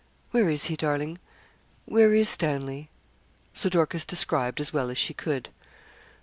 'Where 0.31 0.49
is 0.49 0.63
he, 0.65 0.75
darling 0.75 1.19
where 1.85 2.11
is 2.11 2.27
Stanley?' 2.27 2.89
So 3.53 3.69
Dorcas 3.69 4.03
described 4.03 4.59
as 4.59 4.73
well 4.73 4.89
as 4.89 4.97
she 4.97 5.13
could. 5.13 5.49